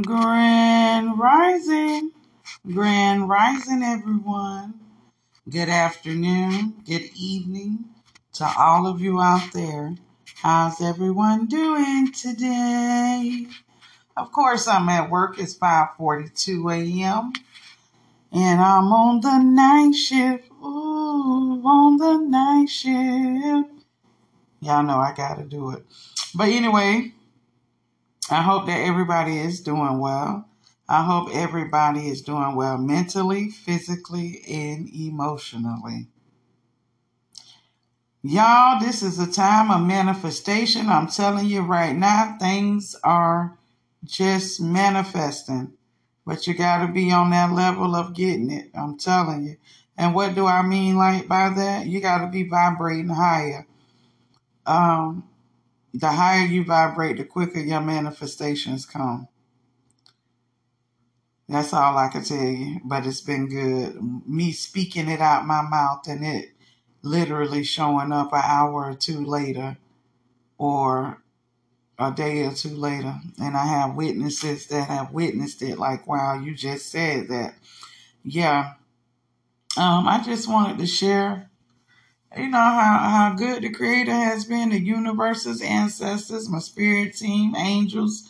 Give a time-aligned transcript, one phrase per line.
[0.00, 2.12] Grand Rising.
[2.66, 4.80] Grand Rising, everyone.
[5.50, 7.84] Good afternoon, good evening
[8.34, 9.96] to all of you out there.
[10.36, 13.48] How's everyone doing today?
[14.16, 15.38] Of course, I'm at work.
[15.38, 17.34] It's 5:42 a.m.
[18.32, 20.50] and I'm on the night shift.
[20.62, 23.84] Ooh, on the night shift.
[24.62, 25.84] Y'all know I gotta do it.
[26.34, 27.12] But anyway,
[28.30, 30.48] I hope that everybody is doing well.
[30.88, 36.08] I hope everybody is doing well mentally, physically, and emotionally.
[38.22, 40.88] Y'all, this is a time of manifestation.
[40.88, 43.58] I'm telling you right now, things are
[44.04, 45.72] just manifesting.
[46.24, 48.70] But you got to be on that level of getting it.
[48.74, 49.56] I'm telling you.
[49.96, 51.86] And what do I mean like by that?
[51.86, 53.66] You got to be vibrating higher.
[54.66, 55.28] Um,
[55.94, 59.28] the higher you vibrate, the quicker your manifestations come.
[61.48, 62.80] That's all I can tell you.
[62.84, 63.98] But it's been good.
[64.26, 66.52] Me speaking it out my mouth and it
[67.02, 69.76] literally showing up an hour or two later
[70.56, 71.22] or
[71.98, 73.14] a day or two later.
[73.40, 77.54] And I have witnesses that have witnessed it like, wow, you just said that.
[78.24, 78.74] Yeah.
[79.76, 81.50] Um, I just wanted to share,
[82.36, 87.54] you know, how, how good the creator has been, the universe's ancestors, my spirit team,
[87.56, 88.28] angels,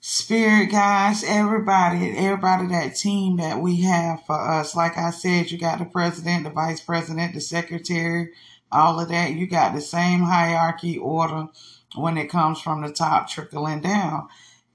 [0.00, 4.74] spirit guys, everybody, everybody that team that we have for us.
[4.74, 8.30] Like I said, you got the president, the vice president, the secretary,
[8.70, 9.32] all of that.
[9.32, 11.48] You got the same hierarchy order
[11.94, 14.28] when it comes from the top trickling down.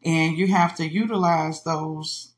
[0.03, 2.33] And you have to utilize those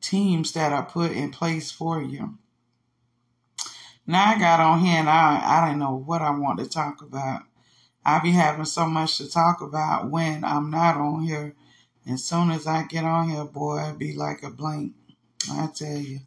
[0.00, 2.38] teams that are put in place for you.
[4.08, 7.02] Now I got on here and I, I don't know what I want to talk
[7.02, 7.42] about.
[8.06, 11.54] I be having so much to talk about when I'm not on here.
[12.10, 14.94] As soon as I get on here, boy, it be like a blank.
[15.52, 16.20] I tell you.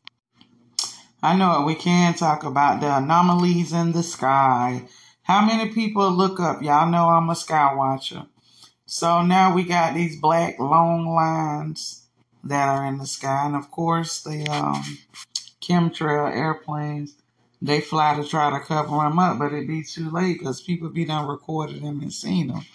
[1.24, 4.84] I know we can talk about the anomalies in the sky.
[5.24, 6.62] How many people look up?
[6.62, 8.28] Y'all know I'm a sky watcher.
[8.86, 12.06] So now we got these black long lines
[12.44, 13.48] that are in the sky.
[13.48, 15.00] And of course, the um,
[15.62, 17.16] chemtrail airplanes,
[17.62, 20.90] they fly to try to cover them up, but it'd be too late because people
[20.90, 22.66] be done recorded them and seen them.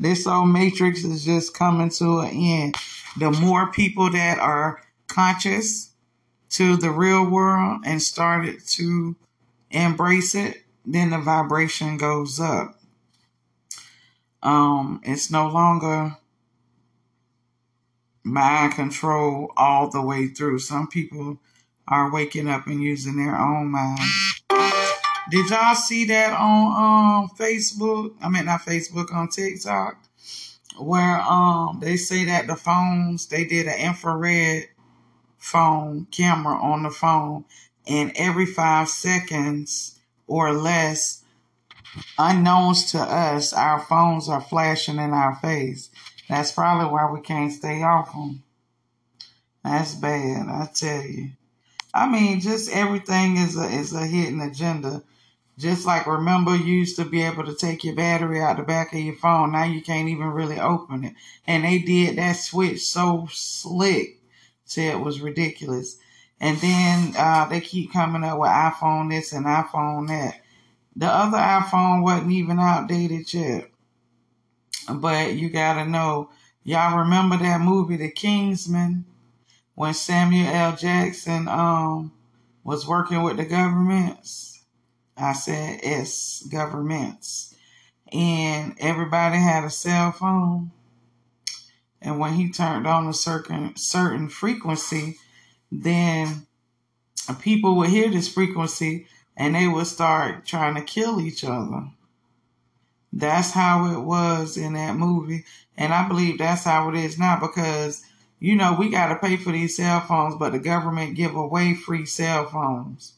[0.00, 2.74] This old matrix is just coming to an end.
[3.18, 5.92] The more people that are conscious
[6.50, 9.14] to the real world and started to
[9.70, 12.80] embrace it, then the vibration goes up.
[14.42, 16.16] Um, it's no longer
[18.22, 20.58] mind control all the way through.
[20.58, 21.38] Some people
[21.88, 24.00] are waking up and using their own mind.
[25.30, 28.14] Did y'all see that on um, Facebook?
[28.20, 29.96] I mean, not Facebook, on TikTok,
[30.78, 34.68] where um they say that the phones they did an infrared
[35.38, 37.44] phone camera on the phone,
[37.86, 41.22] and every five seconds or less,
[42.18, 45.90] unknowns to us, our phones are flashing in our face.
[46.28, 48.42] That's probably why we can't stay off them.
[49.62, 51.30] That's bad, I tell you.
[51.94, 55.04] I mean, just everything is a is a hidden agenda.
[55.56, 58.92] Just like remember, you used to be able to take your battery out the back
[58.92, 59.52] of your phone.
[59.52, 61.14] Now you can't even really open it.
[61.46, 64.20] And they did that switch so slick,
[64.64, 65.96] say it was ridiculous.
[66.40, 70.40] And then uh, they keep coming up with iPhone this and iPhone that.
[70.96, 73.70] The other iPhone wasn't even outdated yet.
[74.92, 76.30] But you gotta know,
[76.64, 79.04] y'all remember that movie, The Kingsman,
[79.74, 80.76] when Samuel L.
[80.76, 82.12] Jackson um
[82.62, 84.62] was working with the governments.
[85.16, 87.54] I said S governments.
[88.12, 90.70] And everybody had a cell phone.
[92.00, 95.18] And when he turned on a certain certain frequency,
[95.70, 96.46] then
[97.40, 99.06] people would hear this frequency
[99.36, 101.88] and they would start trying to kill each other.
[103.12, 105.44] That's how it was in that movie.
[105.76, 108.04] And I believe that's how it is now because,
[108.38, 111.74] you know, we got to pay for these cell phones, but the government give away
[111.74, 113.14] free cell phones.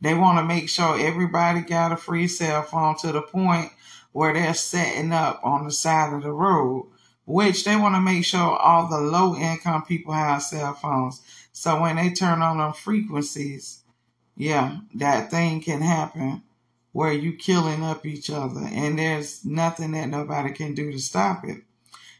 [0.00, 3.72] They want to make sure everybody got a free cell phone to the point
[4.12, 6.86] where they're setting up on the side of the road,
[7.24, 11.22] which they want to make sure all the low income people have cell phones.
[11.52, 13.82] So when they turn on them frequencies,
[14.36, 16.42] yeah, that thing can happen
[16.92, 21.44] where you killing up each other and there's nothing that nobody can do to stop
[21.44, 21.62] it.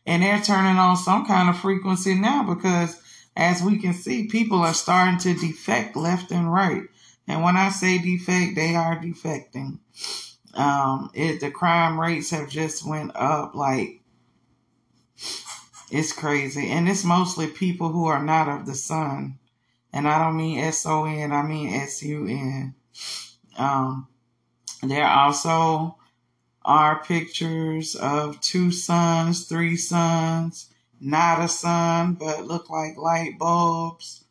[0.07, 3.01] And they're turning on some kind of frequency now because
[3.37, 6.85] as we can see, people are starting to defect left and right.
[7.29, 9.81] And when I say defect, they are defecting.
[10.55, 14.01] Um, it, the crime rates have just went up like
[15.91, 16.69] It's crazy.
[16.71, 19.39] And it's mostly people who are not of the sun.
[19.93, 22.75] And I don't mean S O N, I mean S U N.
[23.57, 24.09] Um,
[24.83, 25.97] they're also
[26.67, 30.69] are pictures of two suns, three suns,
[31.01, 34.25] not a sun, but look like light bulbs.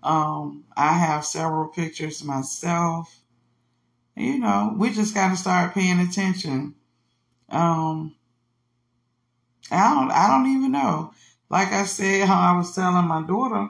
[0.00, 3.18] Um, I have several pictures myself.
[4.16, 6.76] You know, we just got to start paying attention.
[7.48, 8.14] Um,
[9.72, 11.12] I don't, I don't even know.
[11.50, 13.68] Like I said, how I was telling my daughter,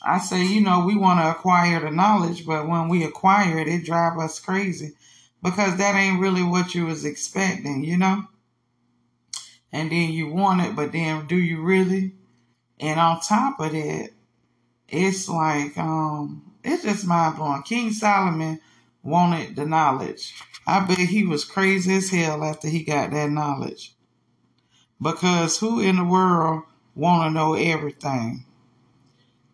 [0.00, 3.66] I say, you know, we want to acquire the knowledge, but when we acquire it,
[3.66, 4.94] it drive us crazy
[5.42, 8.24] because that ain't really what you was expecting, you know?
[9.72, 12.14] And then you want it, but then do you really?
[12.80, 14.10] And on top of that,
[14.88, 17.62] it's like, um, it's just mind blowing.
[17.62, 18.60] King Solomon
[19.02, 20.34] wanted the knowledge.
[20.66, 23.94] I bet he was crazy as hell after he got that knowledge.
[25.02, 26.64] Because who in the world
[26.94, 28.44] want to know everything?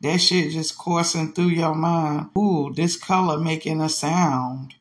[0.03, 2.31] That shit just coursing through your mind.
[2.39, 4.75] Ooh, this color making a sound.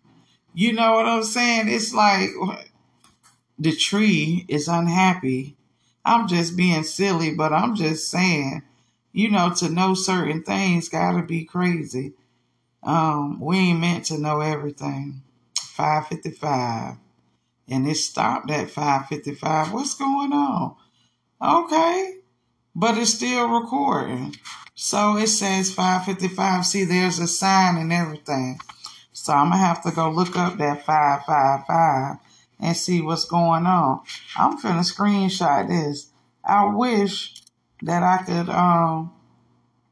[0.54, 1.68] You know what I'm saying?
[1.68, 2.30] It's like
[3.58, 5.56] the tree is unhappy.
[6.06, 8.64] I'm just being silly, but I'm just saying,
[9.12, 12.14] you know, to know certain things gotta be crazy.
[12.84, 15.22] Um, we ain't meant to know everything.
[15.58, 16.98] 555.
[17.70, 19.74] And it stopped at 555.
[19.74, 20.76] What's going on?
[21.42, 22.18] Okay.
[22.76, 24.36] But it's still recording.
[24.76, 26.66] So it says 555.
[26.66, 28.60] See, there's a sign and everything.
[29.24, 32.18] So I'm going to have to go look up that 555
[32.60, 34.02] and see what's going on.
[34.36, 36.12] I'm finna screenshot this.
[36.44, 37.42] I wish
[37.84, 39.14] that I could um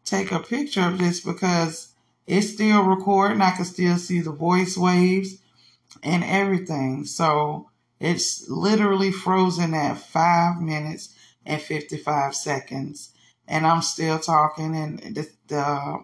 [0.03, 1.93] take a picture of this because
[2.27, 3.39] it's still recording.
[3.39, 5.37] I can still see the voice waves
[6.03, 7.05] and everything.
[7.05, 7.69] So
[8.01, 13.11] it's literally frozen at five minutes and 55 seconds.
[13.47, 16.03] And I'm still talking and the, the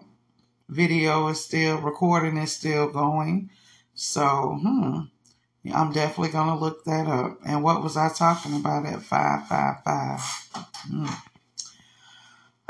[0.68, 3.50] video is still recording is still going.
[3.94, 5.00] So, hmm,
[5.72, 7.38] I'm definitely to look that up.
[7.44, 10.20] And what was I talking about at 555?
[10.90, 11.06] Hmm.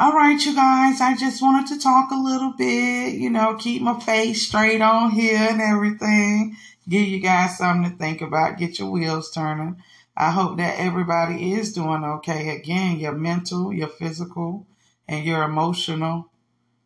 [0.01, 3.83] All right, you guys, I just wanted to talk a little bit, you know, keep
[3.83, 6.57] my face straight on here and everything.
[6.89, 9.83] Give you guys something to think about, get your wheels turning.
[10.17, 12.51] I hope that everybody is doing okay.
[12.51, 14.69] Again, your mental, your physical,
[15.09, 16.31] and your emotional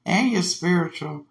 [0.06, 1.26] and your spiritual.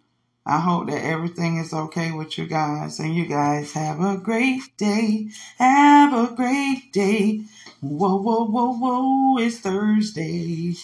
[0.46, 4.76] I hope that everything is okay with you guys and you guys have a great
[4.78, 5.30] day.
[5.58, 7.44] Have a great day.
[7.82, 10.76] Whoa, whoa, whoa, whoa, it's Thursday.